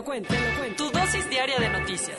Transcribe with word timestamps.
Lo 0.00 0.04
cuento, 0.04 0.32
te 0.32 0.40
lo 0.40 0.58
cuento. 0.58 0.84
Tu 0.84 0.98
dosis 0.98 1.28
diaria 1.28 1.58
de 1.58 1.68
noticias. 1.68 2.18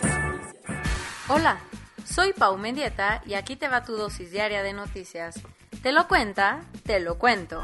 Hola, 1.27 1.59
soy 2.05 2.31
Pau 2.31 2.55
Mendieta 2.55 3.23
y 3.25 3.33
aquí 3.33 3.55
te 3.55 3.67
va 3.67 3.83
tu 3.83 3.95
dosis 3.95 4.29
diaria 4.29 4.61
de 4.61 4.73
noticias. 4.73 5.41
Te 5.81 5.91
lo 5.91 6.07
cuenta, 6.07 6.61
te 6.83 6.99
lo 6.99 7.17
cuento. 7.17 7.63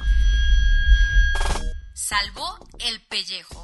Salvó 1.93 2.57
el 2.79 2.99
pellejo. 3.01 3.63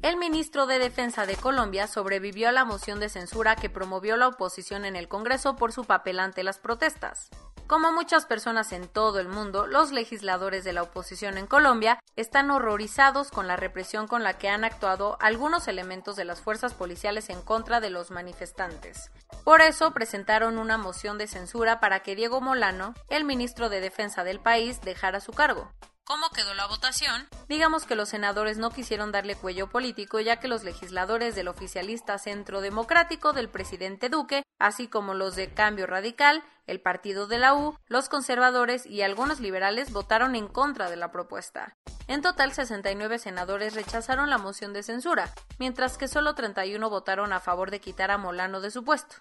El 0.00 0.18
ministro 0.18 0.66
de 0.66 0.78
Defensa 0.78 1.26
de 1.26 1.34
Colombia 1.34 1.88
sobrevivió 1.88 2.48
a 2.48 2.52
la 2.52 2.64
moción 2.64 3.00
de 3.00 3.08
censura 3.08 3.56
que 3.56 3.68
promovió 3.68 4.16
la 4.16 4.28
oposición 4.28 4.84
en 4.84 4.94
el 4.94 5.08
Congreso 5.08 5.56
por 5.56 5.72
su 5.72 5.84
papel 5.84 6.20
ante 6.20 6.44
las 6.44 6.60
protestas. 6.60 7.28
Como 7.68 7.92
muchas 7.92 8.24
personas 8.24 8.72
en 8.72 8.88
todo 8.88 9.20
el 9.20 9.28
mundo, 9.28 9.66
los 9.66 9.92
legisladores 9.92 10.64
de 10.64 10.72
la 10.72 10.82
oposición 10.82 11.36
en 11.36 11.46
Colombia 11.46 12.00
están 12.16 12.50
horrorizados 12.50 13.30
con 13.30 13.46
la 13.46 13.56
represión 13.56 14.08
con 14.08 14.24
la 14.24 14.38
que 14.38 14.48
han 14.48 14.64
actuado 14.64 15.18
algunos 15.20 15.68
elementos 15.68 16.16
de 16.16 16.24
las 16.24 16.40
fuerzas 16.40 16.72
policiales 16.72 17.28
en 17.28 17.42
contra 17.42 17.80
de 17.80 17.90
los 17.90 18.10
manifestantes. 18.10 19.10
Por 19.44 19.60
eso 19.60 19.90
presentaron 19.92 20.58
una 20.58 20.78
moción 20.78 21.18
de 21.18 21.26
censura 21.26 21.78
para 21.78 22.00
que 22.00 22.16
Diego 22.16 22.40
Molano, 22.40 22.94
el 23.10 23.24
ministro 23.24 23.68
de 23.68 23.82
Defensa 23.82 24.24
del 24.24 24.40
país, 24.40 24.80
dejara 24.80 25.20
su 25.20 25.32
cargo. 25.32 25.70
¿Cómo 26.08 26.30
quedó 26.30 26.54
la 26.54 26.66
votación? 26.66 27.28
Digamos 27.50 27.84
que 27.84 27.94
los 27.94 28.08
senadores 28.08 28.56
no 28.56 28.70
quisieron 28.70 29.12
darle 29.12 29.36
cuello 29.36 29.68
político 29.68 30.20
ya 30.20 30.40
que 30.40 30.48
los 30.48 30.64
legisladores 30.64 31.34
del 31.34 31.48
oficialista 31.48 32.16
Centro 32.16 32.62
Democrático 32.62 33.34
del 33.34 33.50
presidente 33.50 34.08
Duque, 34.08 34.42
así 34.58 34.88
como 34.88 35.12
los 35.12 35.36
de 35.36 35.52
Cambio 35.52 35.86
Radical, 35.86 36.42
el 36.66 36.80
partido 36.80 37.26
de 37.26 37.38
la 37.38 37.52
U, 37.52 37.76
los 37.88 38.08
conservadores 38.08 38.86
y 38.86 39.02
algunos 39.02 39.40
liberales 39.40 39.92
votaron 39.92 40.34
en 40.34 40.48
contra 40.48 40.88
de 40.88 40.96
la 40.96 41.12
propuesta. 41.12 41.76
En 42.06 42.22
total, 42.22 42.54
69 42.54 43.18
senadores 43.18 43.74
rechazaron 43.74 44.30
la 44.30 44.38
moción 44.38 44.72
de 44.72 44.82
censura, 44.82 45.34
mientras 45.58 45.98
que 45.98 46.08
solo 46.08 46.34
31 46.34 46.88
votaron 46.88 47.34
a 47.34 47.40
favor 47.40 47.70
de 47.70 47.80
quitar 47.80 48.10
a 48.10 48.16
Molano 48.16 48.62
de 48.62 48.70
su 48.70 48.82
puesto. 48.82 49.16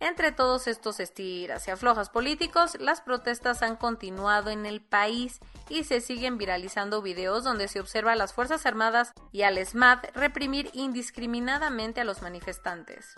Entre 0.00 0.30
todos 0.30 0.68
estos 0.68 1.00
estiras 1.00 1.66
y 1.66 1.72
aflojas 1.72 2.08
políticos, 2.08 2.76
las 2.78 3.00
protestas 3.00 3.62
han 3.62 3.76
continuado 3.76 4.50
en 4.50 4.64
el 4.64 4.80
país 4.80 5.40
y 5.68 5.84
se 5.84 6.00
siguen 6.00 6.38
viralizando 6.38 7.02
videos 7.02 7.42
donde 7.42 7.66
se 7.66 7.80
observa 7.80 8.12
a 8.12 8.16
las 8.16 8.32
Fuerzas 8.32 8.64
Armadas 8.64 9.12
y 9.32 9.42
al 9.42 9.58
SMAT 9.64 10.16
reprimir 10.16 10.70
indiscriminadamente 10.72 12.00
a 12.00 12.04
los 12.04 12.22
manifestantes. 12.22 13.16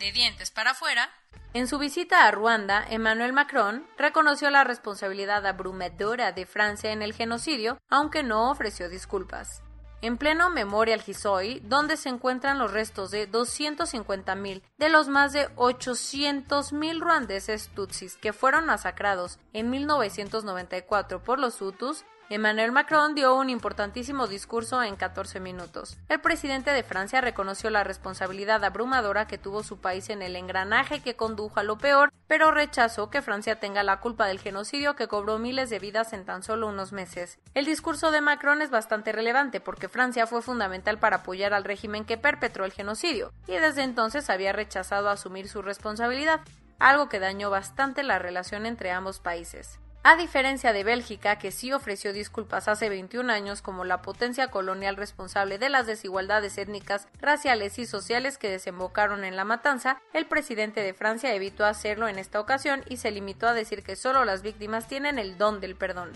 De 0.00 0.10
dientes 0.10 0.50
para 0.50 0.72
afuera. 0.72 1.10
En 1.54 1.68
su 1.68 1.78
visita 1.78 2.26
a 2.26 2.30
Ruanda, 2.32 2.84
Emmanuel 2.88 3.32
Macron 3.32 3.86
reconoció 3.96 4.50
la 4.50 4.64
responsabilidad 4.64 5.46
abrumadora 5.46 6.32
de 6.32 6.44
Francia 6.44 6.90
en 6.92 7.02
el 7.02 7.14
genocidio, 7.14 7.78
aunque 7.88 8.22
no 8.22 8.50
ofreció 8.50 8.88
disculpas. 8.88 9.62
En 10.00 10.16
pleno 10.16 10.48
Memorial 10.48 11.02
Hisoi, 11.04 11.60
donde 11.64 11.96
se 11.96 12.08
encuentran 12.08 12.58
los 12.58 12.72
restos 12.72 13.10
de 13.10 13.28
250.000 13.28 14.62
de 14.78 14.88
los 14.88 15.08
más 15.08 15.32
de 15.32 15.48
800.000 15.56 17.00
ruandeses 17.00 17.68
tutsis 17.74 18.16
que 18.16 18.32
fueron 18.32 18.64
masacrados 18.64 19.40
en 19.52 19.70
1994 19.70 21.24
por 21.24 21.40
los 21.40 21.60
Hutus, 21.60 22.04
Emmanuel 22.30 22.72
Macron 22.72 23.14
dio 23.14 23.34
un 23.34 23.48
importantísimo 23.48 24.26
discurso 24.26 24.82
en 24.82 24.96
14 24.96 25.40
minutos. 25.40 25.96
El 26.10 26.20
presidente 26.20 26.72
de 26.72 26.82
Francia 26.82 27.22
reconoció 27.22 27.70
la 27.70 27.84
responsabilidad 27.84 28.62
abrumadora 28.64 29.26
que 29.26 29.38
tuvo 29.38 29.62
su 29.62 29.78
país 29.80 30.10
en 30.10 30.20
el 30.20 30.36
engranaje 30.36 31.00
que 31.00 31.16
condujo 31.16 31.58
a 31.58 31.62
lo 31.62 31.78
peor, 31.78 32.12
pero 32.26 32.50
rechazó 32.50 33.08
que 33.08 33.22
Francia 33.22 33.58
tenga 33.58 33.82
la 33.82 34.00
culpa 34.00 34.26
del 34.26 34.40
genocidio 34.40 34.94
que 34.94 35.08
cobró 35.08 35.38
miles 35.38 35.70
de 35.70 35.78
vidas 35.78 36.12
en 36.12 36.26
tan 36.26 36.42
solo 36.42 36.66
unos 36.66 36.92
meses. 36.92 37.38
El 37.54 37.64
discurso 37.64 38.10
de 38.10 38.20
Macron 38.20 38.60
es 38.60 38.68
bastante 38.68 39.10
relevante 39.10 39.60
porque 39.60 39.88
Francia 39.88 40.26
fue 40.26 40.42
fundamental 40.42 40.98
para 40.98 41.16
apoyar 41.16 41.54
al 41.54 41.64
régimen 41.64 42.04
que 42.04 42.18
perpetró 42.18 42.66
el 42.66 42.72
genocidio, 42.72 43.32
y 43.46 43.52
desde 43.52 43.84
entonces 43.84 44.28
había 44.28 44.52
rechazado 44.52 45.08
asumir 45.08 45.48
su 45.48 45.62
responsabilidad, 45.62 46.40
algo 46.78 47.08
que 47.08 47.20
dañó 47.20 47.48
bastante 47.48 48.02
la 48.02 48.18
relación 48.18 48.66
entre 48.66 48.90
ambos 48.90 49.18
países. 49.18 49.78
A 50.10 50.16
diferencia 50.16 50.72
de 50.72 50.84
Bélgica, 50.84 51.36
que 51.36 51.50
sí 51.50 51.70
ofreció 51.70 52.14
disculpas 52.14 52.66
hace 52.66 52.88
21 52.88 53.30
años 53.30 53.60
como 53.60 53.84
la 53.84 54.00
potencia 54.00 54.48
colonial 54.48 54.96
responsable 54.96 55.58
de 55.58 55.68
las 55.68 55.86
desigualdades 55.86 56.56
étnicas, 56.56 57.06
raciales 57.20 57.78
y 57.78 57.84
sociales 57.84 58.38
que 58.38 58.48
desembocaron 58.48 59.22
en 59.22 59.36
la 59.36 59.44
matanza, 59.44 60.00
el 60.14 60.24
presidente 60.24 60.80
de 60.80 60.94
Francia 60.94 61.34
evitó 61.34 61.66
hacerlo 61.66 62.08
en 62.08 62.18
esta 62.18 62.40
ocasión 62.40 62.84
y 62.88 62.96
se 62.96 63.10
limitó 63.10 63.48
a 63.48 63.52
decir 63.52 63.82
que 63.82 63.96
solo 63.96 64.24
las 64.24 64.40
víctimas 64.40 64.88
tienen 64.88 65.18
el 65.18 65.36
don 65.36 65.60
del 65.60 65.76
perdón. 65.76 66.12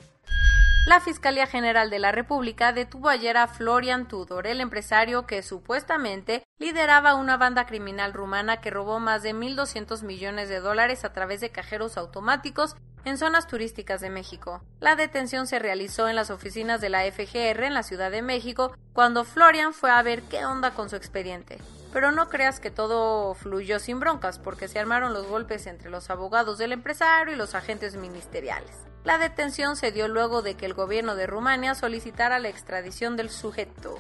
La 0.87 1.01
Fiscalía 1.01 1.47
General 1.47 1.91
de 1.91 1.99
la 1.99 2.13
República 2.13 2.73
detuvo 2.73 3.11
ayer 3.11 3.37
a 3.37 3.47
Florian 3.47 4.09
Tudor, 4.09 4.47
el 4.47 4.63
empresario 4.63 5.27
que 5.27 5.43
supuestamente 5.43 6.45
lideraba 6.59 7.15
una 7.15 7.37
banda 7.37 7.67
criminal 7.67 8.15
rumana 8.15 8.63
que 8.63 8.71
robó 8.71 9.01
más 9.01 9.23
de 9.23 9.35
1.200 9.35 10.03
millones 10.03 10.49
de 10.49 10.61
dólares 10.61 11.05
a 11.05 11.13
través 11.13 11.43
de 11.43 11.51
cajeros 11.51 11.99
automáticos 11.99 12.75
en 13.05 13.19
zonas 13.19 13.47
turísticas 13.47 14.01
de 14.01 14.11
México. 14.11 14.63
La 14.81 14.97
detención 14.97 15.47
se 15.47 15.59
realizó 15.59 16.09
en 16.09 16.17
las 16.17 16.31
oficinas 16.31 16.81
de 16.81 16.89
la 16.89 17.03
FGR 17.11 17.65
en 17.65 17.75
la 17.75 17.83
Ciudad 17.83 18.11
de 18.11 18.23
México 18.23 18.77
cuando 18.93 19.25
Florian 19.25 19.75
fue 19.75 19.91
a 19.91 20.03
ver 20.03 20.23
qué 20.23 20.45
onda 20.45 20.73
con 20.73 20.89
su 20.89 20.97
expediente. 20.97 21.59
Pero 21.93 22.11
no 22.11 22.29
creas 22.29 22.59
que 22.59 22.71
todo 22.71 23.35
fluyó 23.35 23.79
sin 23.79 24.01
broncas, 24.01 24.39
porque 24.39 24.67
se 24.67 24.79
armaron 24.79 25.13
los 25.13 25.27
golpes 25.27 25.67
entre 25.67 25.91
los 25.91 26.09
abogados 26.09 26.57
del 26.57 26.73
empresario 26.73 27.35
y 27.35 27.37
los 27.37 27.55
agentes 27.55 27.97
ministeriales. 27.97 28.71
La 29.05 29.19
detención 29.19 29.77
se 29.77 29.93
dio 29.93 30.09
luego 30.09 30.41
de 30.43 30.57
que 30.57 30.65
el 30.65 30.75
gobierno 30.75 31.17
de 31.17 31.27
Rumania 31.27 31.75
solicitara 31.75 32.39
la 32.39 32.49
extradición 32.49 33.17
del 33.17 33.31
sujeto. 33.31 33.99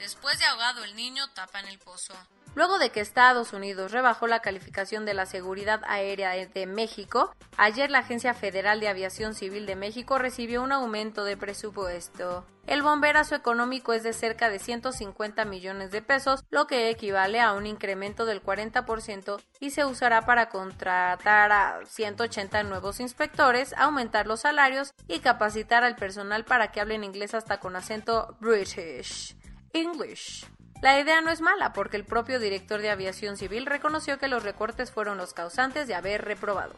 Después 0.00 0.38
de 0.38 0.44
ahogado 0.46 0.84
el 0.84 0.94
niño, 0.96 1.24
tapan 1.34 1.66
el 1.66 1.78
pozo. 1.78 2.14
Luego 2.54 2.78
de 2.78 2.90
que 2.90 3.00
Estados 3.00 3.52
Unidos 3.52 3.90
rebajó 3.90 4.28
la 4.28 4.40
calificación 4.40 5.04
de 5.04 5.14
la 5.14 5.26
seguridad 5.26 5.80
aérea 5.86 6.30
de 6.30 6.66
México, 6.66 7.34
ayer 7.56 7.90
la 7.90 7.98
Agencia 7.98 8.32
Federal 8.32 8.78
de 8.78 8.88
Aviación 8.88 9.34
Civil 9.34 9.66
de 9.66 9.74
México 9.74 10.18
recibió 10.18 10.62
un 10.62 10.70
aumento 10.70 11.24
de 11.24 11.36
presupuesto. 11.36 12.46
El 12.66 12.82
bomberazo 12.82 13.34
económico 13.34 13.92
es 13.92 14.04
de 14.04 14.12
cerca 14.12 14.48
de 14.48 14.58
150 14.58 15.44
millones 15.44 15.90
de 15.90 16.00
pesos, 16.00 16.44
lo 16.50 16.66
que 16.66 16.90
equivale 16.90 17.40
a 17.40 17.52
un 17.52 17.66
incremento 17.66 18.24
del 18.24 18.42
40% 18.42 19.42
y 19.60 19.70
se 19.70 19.84
usará 19.84 20.22
para 20.22 20.48
contratar 20.48 21.52
a 21.52 21.80
180 21.84 22.62
nuevos 22.62 23.00
inspectores, 23.00 23.74
aumentar 23.76 24.26
los 24.26 24.40
salarios 24.40 24.94
y 25.08 25.18
capacitar 25.18 25.84
al 25.84 25.96
personal 25.96 26.44
para 26.44 26.70
que 26.70 26.80
hablen 26.80 27.04
inglés 27.04 27.34
hasta 27.34 27.58
con 27.58 27.74
acento 27.76 28.36
British. 28.40 29.36
English. 29.72 30.46
La 30.84 31.00
idea 31.00 31.22
no 31.22 31.30
es 31.30 31.40
mala 31.40 31.72
porque 31.72 31.96
el 31.96 32.04
propio 32.04 32.38
director 32.38 32.82
de 32.82 32.90
aviación 32.90 33.38
civil 33.38 33.64
reconoció 33.64 34.18
que 34.18 34.28
los 34.28 34.42
recortes 34.42 34.92
fueron 34.92 35.16
los 35.16 35.32
causantes 35.32 35.88
de 35.88 35.94
haber 35.94 36.26
reprobado. 36.26 36.74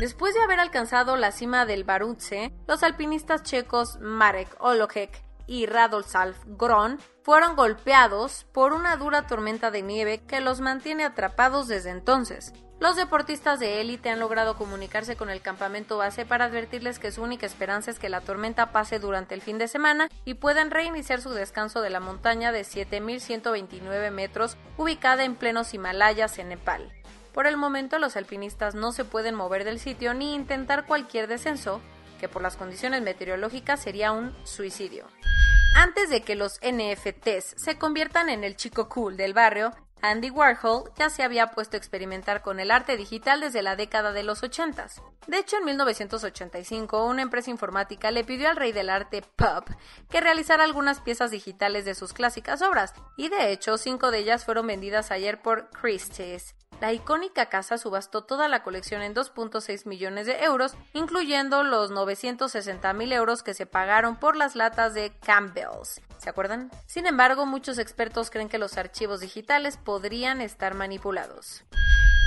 Después 0.00 0.34
de 0.34 0.42
haber 0.42 0.60
alcanzado 0.60 1.16
la 1.16 1.32
cima 1.32 1.64
del 1.64 1.84
Barutze, 1.84 2.52
los 2.68 2.82
alpinistas 2.82 3.42
checos 3.42 3.96
Marek 4.02 4.54
Olojek 4.58 5.18
y 5.46 5.64
Radolf 5.64 6.14
Gron 6.44 6.98
fueron 7.22 7.56
golpeados 7.56 8.44
por 8.52 8.74
una 8.74 8.96
dura 8.96 9.26
tormenta 9.26 9.70
de 9.70 9.80
nieve 9.80 10.20
que 10.26 10.42
los 10.42 10.60
mantiene 10.60 11.06
atrapados 11.06 11.68
desde 11.68 11.88
entonces. 11.88 12.52
Los 12.80 12.96
deportistas 12.96 13.60
de 13.60 13.82
élite 13.82 14.08
han 14.08 14.20
logrado 14.20 14.56
comunicarse 14.56 15.14
con 15.14 15.28
el 15.28 15.42
campamento 15.42 15.98
base 15.98 16.24
para 16.24 16.46
advertirles 16.46 16.98
que 16.98 17.12
su 17.12 17.22
única 17.22 17.44
esperanza 17.44 17.90
es 17.90 17.98
que 17.98 18.08
la 18.08 18.22
tormenta 18.22 18.72
pase 18.72 18.98
durante 18.98 19.34
el 19.34 19.42
fin 19.42 19.58
de 19.58 19.68
semana 19.68 20.08
y 20.24 20.32
puedan 20.32 20.70
reiniciar 20.70 21.20
su 21.20 21.28
descanso 21.28 21.82
de 21.82 21.90
la 21.90 22.00
montaña 22.00 22.52
de 22.52 22.62
7.129 22.62 24.10
metros 24.10 24.56
ubicada 24.78 25.24
en 25.24 25.36
plenos 25.36 25.74
Himalayas 25.74 26.38
en 26.38 26.48
Nepal. 26.48 26.90
Por 27.34 27.46
el 27.46 27.58
momento 27.58 27.98
los 27.98 28.16
alpinistas 28.16 28.74
no 28.74 28.92
se 28.92 29.04
pueden 29.04 29.34
mover 29.34 29.64
del 29.64 29.78
sitio 29.78 30.14
ni 30.14 30.34
intentar 30.34 30.86
cualquier 30.86 31.26
descenso, 31.28 31.82
que 32.18 32.30
por 32.30 32.40
las 32.40 32.56
condiciones 32.56 33.02
meteorológicas 33.02 33.80
sería 33.80 34.12
un 34.12 34.34
suicidio. 34.46 35.06
Antes 35.76 36.08
de 36.08 36.22
que 36.22 36.34
los 36.34 36.58
NFTs 36.62 37.54
se 37.56 37.76
conviertan 37.78 38.30
en 38.30 38.42
el 38.42 38.56
chico 38.56 38.88
cool 38.88 39.18
del 39.18 39.34
barrio, 39.34 39.72
Andy 40.02 40.30
Warhol 40.30 40.90
ya 40.96 41.10
se 41.10 41.22
había 41.22 41.48
puesto 41.48 41.76
a 41.76 41.78
experimentar 41.78 42.42
con 42.42 42.60
el 42.60 42.70
arte 42.70 42.96
digital 42.96 43.40
desde 43.40 43.62
la 43.62 43.76
década 43.76 44.12
de 44.12 44.22
los 44.22 44.42
80. 44.42 44.86
De 45.26 45.38
hecho, 45.38 45.58
en 45.58 45.64
1985, 45.64 47.04
una 47.04 47.22
empresa 47.22 47.50
informática 47.50 48.10
le 48.10 48.24
pidió 48.24 48.48
al 48.48 48.56
rey 48.56 48.72
del 48.72 48.90
arte, 48.90 49.22
Pop, 49.36 49.68
que 50.08 50.20
realizara 50.20 50.64
algunas 50.64 51.00
piezas 51.00 51.30
digitales 51.30 51.84
de 51.84 51.94
sus 51.94 52.12
clásicas 52.12 52.62
obras, 52.62 52.94
y 53.16 53.28
de 53.28 53.52
hecho, 53.52 53.76
cinco 53.78 54.10
de 54.10 54.18
ellas 54.18 54.44
fueron 54.44 54.66
vendidas 54.66 55.10
ayer 55.10 55.42
por 55.42 55.68
Christie's. 55.70 56.54
La 56.80 56.94
icónica 56.94 57.46
casa 57.46 57.76
subastó 57.76 58.24
toda 58.24 58.48
la 58.48 58.62
colección 58.62 59.02
en 59.02 59.14
2.6 59.14 59.86
millones 59.86 60.26
de 60.26 60.44
euros, 60.44 60.74
incluyendo 60.94 61.62
los 61.62 61.90
960 61.90 62.92
mil 62.94 63.12
euros 63.12 63.42
que 63.42 63.52
se 63.52 63.66
pagaron 63.66 64.16
por 64.16 64.34
las 64.34 64.56
latas 64.56 64.94
de 64.94 65.12
Campbell's. 65.20 66.00
¿Se 66.20 66.28
acuerdan? 66.28 66.70
Sin 66.86 67.06
embargo, 67.06 67.46
muchos 67.46 67.78
expertos 67.78 68.30
creen 68.30 68.50
que 68.50 68.58
los 68.58 68.76
archivos 68.76 69.20
digitales 69.20 69.78
podrían 69.78 70.42
estar 70.42 70.74
manipulados. 70.74 71.64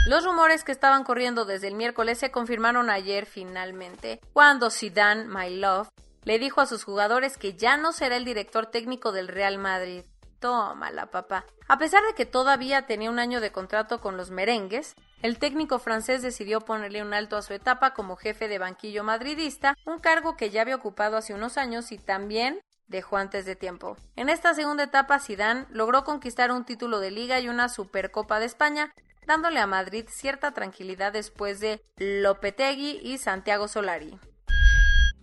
Los 0.08 0.26
rumores 0.26 0.64
que 0.64 0.72
estaban 0.72 1.04
corriendo 1.04 1.46
desde 1.46 1.68
el 1.68 1.76
miércoles 1.76 2.18
se 2.18 2.32
confirmaron 2.32 2.90
ayer 2.90 3.28
finalmente, 3.28 4.20
cuando 4.34 4.72
Zidane, 4.72 5.26
my 5.26 5.56
love, 5.58 5.90
le 6.24 6.40
dijo 6.40 6.60
a 6.60 6.66
sus 6.66 6.84
jugadores 6.84 7.38
que 7.38 7.54
ya 7.54 7.78
no 7.78 7.92
será 7.94 8.18
el 8.18 8.26
director 8.26 8.66
técnico 8.66 9.12
del 9.12 9.28
Real 9.28 9.60
Madrid. 9.60 10.04
Tómala, 10.40 11.06
papá. 11.12 11.46
A 11.68 11.78
pesar 11.78 12.04
de 12.04 12.16
que 12.16 12.26
todavía 12.26 12.88
tenía 12.88 13.12
un 13.12 13.20
año 13.20 13.42
de 13.42 13.52
contrato 13.52 14.02
con 14.02 14.18
los 14.18 14.32
merengues, 14.32 14.96
el 15.22 15.38
técnico 15.38 15.78
francés 15.78 16.24
decidió 16.24 16.62
ponerle 16.62 17.04
un 17.04 17.14
alto 17.14 17.38
a 17.38 17.44
su 17.44 17.54
etapa 17.54 17.94
como 17.94 18.16
jefe 18.16 18.48
de 18.48 18.58
banquillo 18.58 19.04
madridista, 19.04 19.78
un 19.86 20.00
cargo 20.00 20.36
que 20.36 20.50
ya 20.50 20.64
había 20.64 20.76
ocupado 20.76 21.16
hace 21.16 21.34
unos 21.34 21.58
años 21.58 21.92
y 21.92 22.00
también 22.00 22.60
dejó 22.88 23.18
antes 23.18 23.46
de 23.46 23.56
tiempo. 23.56 23.98
En 24.16 24.30
esta 24.30 24.54
segunda 24.54 24.84
etapa, 24.84 25.20
Zidane 25.20 25.66
logró 25.70 26.04
conquistar 26.04 26.52
un 26.52 26.66
título 26.66 27.00
de 27.00 27.12
liga 27.12 27.40
y 27.40 27.50
una 27.50 27.70
Supercopa 27.70 28.40
de 28.40 28.46
España, 28.46 28.94
dándole 29.26 29.60
a 29.60 29.68
Madrid 29.68 30.06
cierta 30.10 30.54
tranquilidad 30.54 31.14
después 31.14 31.60
de 31.60 31.82
Lopetegui 31.98 33.00
y 33.02 33.18
Santiago 33.18 33.68
Solari. 33.68 34.20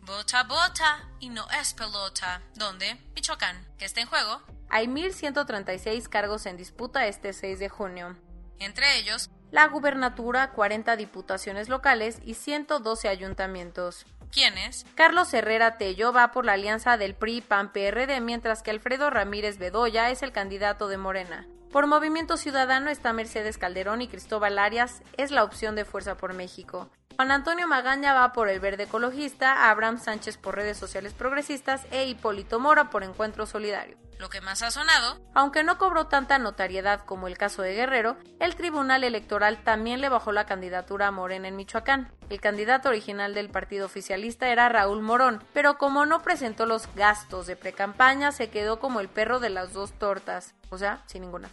Bota 0.03 0.43
bota 0.45 1.09
y 1.21 1.29
no 1.29 1.47
es 1.61 1.75
pelota. 1.75 2.43
¿Dónde? 2.55 2.99
Michoacán. 3.15 3.65
¿Qué 3.79 3.85
está 3.85 4.01
en 4.01 4.09
juego? 4.09 4.43
Hay 4.69 4.87
1.136 4.87 6.09
cargos 6.09 6.47
en 6.47 6.57
disputa 6.57 7.07
este 7.07 7.33
6 7.33 7.59
de 7.59 7.69
junio. 7.69 8.17
Entre 8.59 8.99
ellos, 8.99 9.31
la 9.51 9.67
gubernatura, 9.67 10.53
40 10.53 10.97
diputaciones 10.97 11.69
locales 11.69 12.19
y 12.25 12.35
112 12.35 13.09
ayuntamientos. 13.09 14.07
¿Quiénes? 14.33 14.87
Carlos 14.95 15.35
Herrera 15.35 15.77
Tello 15.77 16.13
va 16.13 16.31
por 16.31 16.45
la 16.45 16.53
alianza 16.53 16.97
del 16.97 17.15
PRI-PAN-PRD, 17.15 18.21
mientras 18.21 18.63
que 18.63 18.71
Alfredo 18.71 19.11
Ramírez 19.11 19.59
Bedoya 19.59 20.11
es 20.11 20.23
el 20.23 20.31
candidato 20.31 20.87
de 20.87 20.99
Morena. 20.99 21.49
Por 21.73 21.87
Movimiento 21.87 22.37
Ciudadano 22.37 22.91
está 22.91 23.13
Mercedes 23.13 23.59
Calderón 23.59 24.03
y 24.03 24.09
Cristóbal 24.09 24.59
Arias 24.59 25.03
es 25.17 25.31
la 25.31 25.45
opción 25.45 25.75
de 25.75 25.85
Fuerza 25.85 26.17
por 26.17 26.35
México. 26.35 26.91
Juan 27.21 27.33
Antonio 27.33 27.69
Magaña 27.69 28.15
va 28.15 28.33
por 28.33 28.49
el 28.49 28.61
Verde 28.61 28.85
Ecologista, 28.85 29.69
Abraham 29.69 29.99
Sánchez 29.99 30.39
por 30.39 30.55
Redes 30.55 30.79
Sociales 30.79 31.13
Progresistas 31.13 31.85
e 31.91 32.07
Hipólito 32.07 32.59
Mora 32.59 32.89
por 32.89 33.05
Encuentro 33.05 33.45
Solidario. 33.45 33.99
Lo 34.19 34.31
que 34.31 34.41
más 34.41 34.63
ha 34.63 34.71
sonado, 34.71 35.21
aunque 35.35 35.63
no 35.63 35.77
cobró 35.77 36.07
tanta 36.07 36.39
notariedad 36.39 37.05
como 37.05 37.29
el 37.29 37.37
caso 37.37 37.61
de 37.61 37.75
Guerrero, 37.75 38.17
el 38.39 38.57
Tribunal 38.57 39.05
Electoral 39.05 39.63
también 39.63 40.01
le 40.01 40.09
bajó 40.09 40.33
la 40.33 40.47
candidatura 40.47 41.09
a 41.09 41.11
Morena 41.11 41.47
en 41.47 41.57
Michoacán. 41.57 42.11
El 42.31 42.41
candidato 42.41 42.89
original 42.89 43.35
del 43.35 43.51
partido 43.51 43.85
oficialista 43.85 44.49
era 44.49 44.71
Raúl 44.71 45.03
Morón, 45.03 45.45
pero 45.53 45.77
como 45.77 46.07
no 46.07 46.23
presentó 46.23 46.65
los 46.65 46.89
gastos 46.95 47.47
de 47.47 47.55
precampaña, 47.55 48.33
se 48.33 48.49
quedó 48.49 48.81
como 48.81 48.99
el 48.99 49.11
perro 49.11 49.41
de 49.41 49.51
las 49.51 49.75
dos 49.75 49.93
tortas, 49.93 50.55
o 50.71 50.79
sea, 50.79 51.03
sin 51.05 51.21
ninguna. 51.21 51.51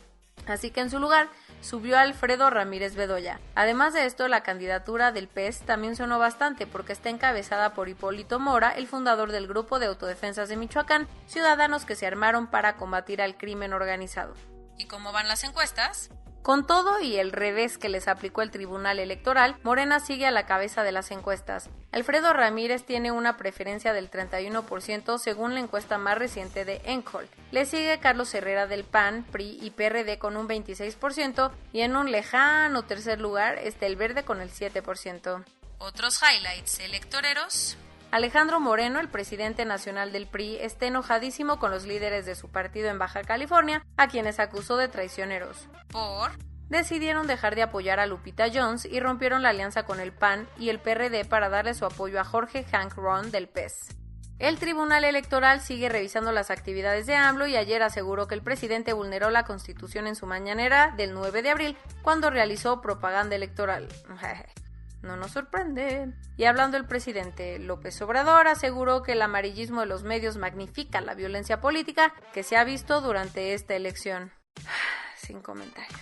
Así 0.47 0.71
que 0.71 0.79
en 0.79 0.89
su 0.89 0.99
lugar 0.99 1.27
subió 1.62 1.98
Alfredo 1.98 2.50
Ramírez 2.50 2.95
Bedoya. 2.95 3.39
Además 3.56 3.94
de 3.94 4.06
esto, 4.06 4.27
la 4.27 4.44
candidatura 4.44 5.12
del 5.12 5.27
PES 5.27 5.62
también 5.62 5.95
sonó 5.95 6.19
bastante 6.19 6.68
porque 6.68 6.94
está 6.94 7.09
encabezada 7.09 7.74
por 7.74 7.89
Hipólito 7.89 8.39
Mora, 8.39 8.71
el 8.71 8.88
fundador 8.88 9.31
del 9.31 9.48
grupo 9.48 9.80
de 9.80 9.88
autodefensas 9.88 10.50
de 10.50 10.57
Michoacán, 10.57 11.07
ciudadanos 11.27 11.86
que 11.86 11.95
se 11.95 12.07
armaron 12.07 12.48
para 12.48 12.77
combatir 12.77 13.21
al 13.21 13.38
crimen 13.38 13.74
organizado. 13.74 14.33
¿Y 14.77 14.86
cómo 14.86 15.12
van 15.12 15.27
las 15.27 15.44
encuestas? 15.44 16.09
Con 16.42 16.66
todo 16.66 17.01
y 17.01 17.18
el 17.18 17.34
revés 17.34 17.78
que 17.78 17.89
les 17.89 18.07
aplicó 18.07 18.42
el 18.42 18.51
Tribunal 18.51 19.00
Electoral, 19.00 19.57
Morena 19.63 20.00
sigue 20.00 20.25
a 20.25 20.31
la 20.31 20.45
cabeza 20.45 20.84
de 20.84 20.94
las 20.94 21.12
encuestas. 21.12 21.69
Alfredo 21.92 22.31
Ramírez 22.31 22.86
tiene 22.86 23.12
una 23.12 23.36
preferencia 23.36 23.92
del 23.92 24.10
31% 24.10 25.18
según 25.18 25.54
la 25.54 25.60
encuesta 25.60 25.98
más 25.98 26.18
reciente 26.18 26.63
de 26.63 26.81
Encol. 26.86 27.28
Le 27.51 27.66
sigue 27.66 28.00
Carlos 28.00 28.34
Herrera 28.34 28.66
del 28.66 28.86
PAN, 28.86 29.25
PRI 29.31 29.60
y 29.62 29.72
PRD 29.72 30.18
con 30.19 30.38
un 30.38 30.48
26% 30.48 31.51
y 31.74 31.81
en 31.81 31.98
un 31.98 32.12
lejano 32.12 32.84
tercer 32.84 33.19
lugar 33.19 33.57
está 33.57 33.86
el 33.86 33.98
Verde 33.98 34.24
con 34.24 34.39
el 34.39 34.50
7%. 34.50 35.44
Otros 35.80 36.22
highlights 36.22 36.80
electoreros. 36.80 37.78
Alejandro 38.09 38.62
Moreno, 38.62 39.00
el 39.00 39.09
presidente 39.09 39.65
nacional 39.65 40.13
del 40.13 40.27
PRI, 40.27 40.57
está 40.62 40.86
enojadísimo 40.86 41.59
con 41.59 41.71
los 41.71 41.86
líderes 41.86 42.25
de 42.25 42.36
su 42.36 42.50
partido 42.50 42.89
en 42.89 42.98
Baja 42.98 43.24
California, 43.24 43.86
a 43.98 44.07
quienes 44.07 44.39
acusó 44.39 44.77
de 44.77 44.88
traicioneros. 44.88 45.68
¿Por? 45.92 46.31
Decidieron 46.69 47.27
dejar 47.27 47.56
de 47.56 47.63
apoyar 47.63 48.00
a 48.00 48.06
Lupita 48.06 48.48
Jones 48.54 48.86
y 48.86 49.00
rompieron 49.01 49.42
la 49.42 49.50
alianza 49.50 49.83
con 49.83 50.00
el 50.00 50.13
PAN 50.13 50.48
y 50.57 50.69
el 50.69 50.80
PRD 50.80 51.25
para 51.25 51.50
darle 51.50 51.74
su 51.74 51.86
apoyo 51.86 52.19
a 52.19 52.25
Jorge 52.25 52.63
Hank 52.63 52.95
Ron 52.95 53.30
del 53.30 53.50
PES. 53.50 53.98
El 54.39 54.57
Tribunal 54.57 55.03
Electoral 55.03 55.62
sigue 55.62 55.89
revisando 55.89 56.31
las 56.31 56.51
actividades 56.51 57.07
de 57.07 57.15
AMLO 57.15 57.48
y 57.48 57.57
ayer 57.57 57.81
aseguró 57.81 58.27
que 58.27 58.36
el 58.36 58.44
presidente 58.44 58.94
vulneró 58.94 59.31
la 59.31 59.44
Constitución 59.44 60.07
en 60.07 60.15
su 60.15 60.27
mañanera 60.27 60.94
del 60.95 61.13
9 61.13 61.42
de 61.42 61.50
abril 61.50 61.77
cuando 62.03 62.30
realizó 62.30 62.80
propaganda 62.80 63.36
electoral. 63.36 63.88
No 65.07 65.15
nos 65.15 65.31
sorprende. 65.31 66.13
Y 66.36 66.44
hablando 66.44 66.75
el 66.75 66.86
presidente 66.86 67.59
López 67.59 68.01
Obrador, 68.01 68.48
aseguró 68.48 69.04
que 69.04 69.13
el 69.13 69.21
amarillismo 69.21 69.80
de 69.80 69.88
los 69.88 70.04
medios 70.04 70.36
magnifica 70.36 71.00
la 71.00 71.15
violencia 71.15 71.62
política 71.62 72.13
que 72.33 72.44
se 72.44 72.57
ha 72.57 72.65
visto 72.65 73.00
durante 73.00 73.54
esta 73.54 73.74
elección. 73.74 74.33
Sin 75.15 75.42
comentarios. 75.42 76.01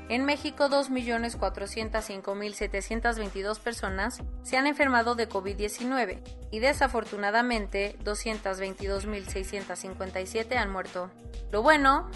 En 0.09 0.25
México, 0.25 0.69
2.405.722 0.69 3.61
personas 3.61 4.21
se 4.43 4.57
han 4.57 4.67
enfermado 4.67 5.15
de 5.15 5.29
COVID-19 5.29 6.19
y 6.51 6.59
desafortunadamente 6.59 7.97
222.657 8.05 10.57
han 10.57 10.71
muerto. 10.71 11.11
Lo 11.51 11.63
bueno 11.63 12.11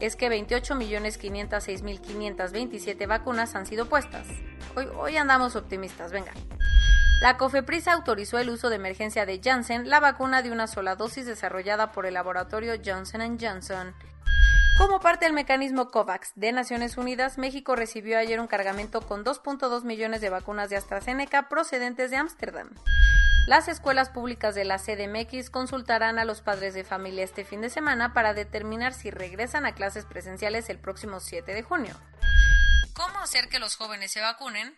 es 0.00 0.16
que 0.16 0.30
28.506.527 0.30 3.06
vacunas 3.06 3.54
han 3.54 3.66
sido 3.66 3.86
puestas. 3.86 4.26
Hoy, 4.76 4.86
hoy 4.96 5.16
andamos 5.16 5.56
optimistas, 5.56 6.12
venga. 6.12 6.32
La 7.22 7.36
COFEPRIS 7.36 7.88
autorizó 7.88 8.38
el 8.38 8.50
uso 8.50 8.68
de 8.68 8.76
emergencia 8.76 9.26
de 9.26 9.40
Janssen, 9.40 9.88
la 9.88 10.00
vacuna 10.00 10.42
de 10.42 10.50
una 10.50 10.66
sola 10.66 10.96
dosis 10.96 11.24
desarrollada 11.24 11.92
por 11.92 12.04
el 12.04 12.14
laboratorio 12.14 12.72
Johnson 12.84 13.38
Johnson. 13.40 13.94
Como 14.82 14.98
parte 14.98 15.26
del 15.26 15.32
mecanismo 15.32 15.92
COVAX 15.92 16.32
de 16.34 16.50
Naciones 16.50 16.96
Unidas, 16.96 17.38
México 17.38 17.76
recibió 17.76 18.18
ayer 18.18 18.40
un 18.40 18.48
cargamento 18.48 19.00
con 19.00 19.24
2.2 19.24 19.84
millones 19.84 20.20
de 20.20 20.28
vacunas 20.28 20.70
de 20.70 20.76
AstraZeneca 20.76 21.48
procedentes 21.48 22.10
de 22.10 22.16
Ámsterdam. 22.16 22.68
Las 23.46 23.68
escuelas 23.68 24.08
públicas 24.08 24.56
de 24.56 24.64
la 24.64 24.78
CDMX 24.78 25.50
consultarán 25.50 26.18
a 26.18 26.24
los 26.24 26.40
padres 26.40 26.74
de 26.74 26.82
familia 26.82 27.22
este 27.22 27.44
fin 27.44 27.60
de 27.60 27.70
semana 27.70 28.12
para 28.12 28.34
determinar 28.34 28.92
si 28.92 29.12
regresan 29.12 29.66
a 29.66 29.72
clases 29.76 30.04
presenciales 30.04 30.68
el 30.68 30.80
próximo 30.80 31.20
7 31.20 31.54
de 31.54 31.62
junio. 31.62 31.94
¿Cómo 32.92 33.20
hacer 33.20 33.48
que 33.48 33.60
los 33.60 33.76
jóvenes 33.76 34.10
se 34.10 34.20
vacunen? 34.20 34.76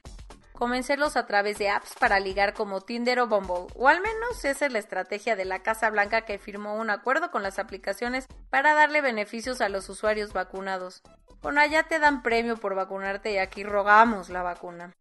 Convencerlos 0.55 1.17
a 1.17 1.27
través 1.27 1.59
de 1.59 1.69
apps 1.69 1.95
para 1.99 2.21
ligar 2.21 2.55
como 2.55 2.81
Tinder 2.81 3.19
o 3.21 3.27
Bumble, 3.27 3.67
o 3.75 3.89
al 3.89 4.01
menos 4.01 4.45
esa 4.45 4.67
es 4.67 4.73
la 4.73 4.79
estrategia 4.79 5.37
de 5.37 5.45
la 5.45 5.63
Casa 5.63 5.91
Blanca 5.91 6.23
que 6.23 6.39
firmó 6.39 6.77
un 6.77 6.91
acuerdo 6.91 7.31
con 7.31 7.43
las 7.43 7.59
aplicaciones 7.59 8.27
para 8.51 8.75
darle 8.75 9.01
beneficios 9.01 9.61
a 9.61 9.69
los 9.69 9.89
usuarios 9.89 10.33
vacunados. 10.33 11.03
Bueno, 11.43 11.61
allá 11.61 11.83
te 11.83 11.99
dan 11.99 12.23
premio 12.23 12.57
por 12.57 12.75
vacunarte 12.75 13.33
y 13.33 13.39
aquí 13.39 13.65
rogamos 13.65 14.31
la 14.31 14.43
vacuna. 14.43 14.95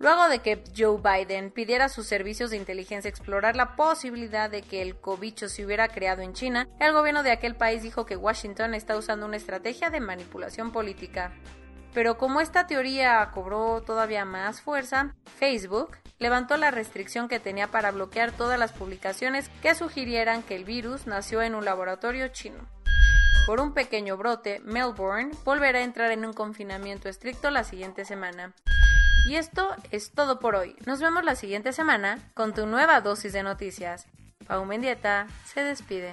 Luego 0.00 0.28
de 0.28 0.40
que 0.40 0.62
Joe 0.76 1.00
Biden 1.00 1.50
pidiera 1.50 1.84
a 1.84 1.88
sus 1.88 2.06
servicios 2.06 2.50
de 2.50 2.56
inteligencia 2.56 3.08
explorar 3.08 3.54
la 3.54 3.76
posibilidad 3.76 4.50
de 4.50 4.62
que 4.62 4.82
el 4.82 4.96
cobicho 4.96 5.48
se 5.48 5.64
hubiera 5.64 5.88
creado 5.88 6.22
en 6.22 6.32
China, 6.32 6.68
el 6.80 6.92
gobierno 6.92 7.22
de 7.22 7.30
aquel 7.30 7.54
país 7.54 7.82
dijo 7.82 8.04
que 8.04 8.16
Washington 8.16 8.74
está 8.74 8.96
usando 8.96 9.26
una 9.26 9.36
estrategia 9.36 9.90
de 9.90 10.00
manipulación 10.00 10.72
política. 10.72 11.32
Pero 11.94 12.18
como 12.18 12.40
esta 12.40 12.66
teoría 12.66 13.30
cobró 13.32 13.80
todavía 13.82 14.24
más 14.24 14.60
fuerza, 14.60 15.14
Facebook 15.38 15.96
levantó 16.18 16.56
la 16.56 16.70
restricción 16.70 17.28
que 17.28 17.40
tenía 17.40 17.68
para 17.68 17.92
bloquear 17.92 18.32
todas 18.32 18.58
las 18.58 18.72
publicaciones 18.72 19.48
que 19.62 19.74
sugirieran 19.74 20.42
que 20.42 20.56
el 20.56 20.64
virus 20.64 21.06
nació 21.06 21.40
en 21.42 21.54
un 21.54 21.64
laboratorio 21.64 22.28
chino. 22.28 22.68
Por 23.46 23.60
un 23.60 23.74
pequeño 23.74 24.16
brote, 24.16 24.60
Melbourne 24.64 25.30
volverá 25.44 25.78
a 25.78 25.82
entrar 25.82 26.10
en 26.10 26.24
un 26.24 26.32
confinamiento 26.32 27.08
estricto 27.08 27.50
la 27.50 27.62
siguiente 27.62 28.04
semana. 28.04 28.54
Y 29.28 29.36
esto 29.36 29.74
es 29.90 30.12
todo 30.12 30.38
por 30.38 30.54
hoy. 30.54 30.76
Nos 30.86 31.00
vemos 31.00 31.24
la 31.24 31.34
siguiente 31.34 31.72
semana 31.72 32.18
con 32.34 32.54
tu 32.54 32.66
nueva 32.66 33.00
dosis 33.00 33.32
de 33.32 33.42
noticias. 33.42 34.06
Pau 34.46 34.64
Mendieta 34.64 35.26
se 35.44 35.62
despide. 35.62 36.12